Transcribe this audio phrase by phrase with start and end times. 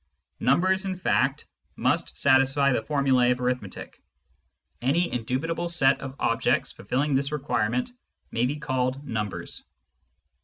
[0.39, 1.45] Numbers, in fact,
[1.75, 4.01] must satisfy the formulae of arithmetic;
[4.81, 7.91] any indubitable set of objects fulfilling this requirement
[8.31, 9.63] may be called numbers.